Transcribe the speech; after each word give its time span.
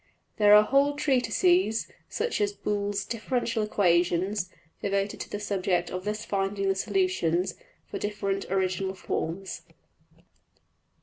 There 0.37 0.55
are 0.55 0.63
whole 0.63 0.95
treatises, 0.95 1.85
such 2.09 2.41
as 2.41 2.53
Boole's 2.53 3.05
\textit{Differential 3.05 3.63
Equations}, 3.65 4.49
devoted 4.81 5.19
to 5.19 5.29
the 5.29 5.39
subject 5.39 5.91
of 5.91 6.05
thus 6.05 6.25
finding 6.25 6.69
the 6.69 6.73
``solutions'' 6.73 7.53
for 7.85 7.99
different 7.99 8.45
original 8.49 8.95
forms. 8.95 9.61